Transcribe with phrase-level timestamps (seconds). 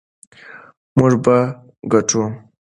[0.97, 1.37] موږ به
[1.91, 2.23] ګټو.